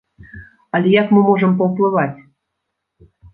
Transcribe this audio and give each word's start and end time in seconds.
Але 0.79 0.93
як 1.01 1.11
мы 1.17 1.21
можам 1.27 1.53
паўплываць?! 1.59 2.17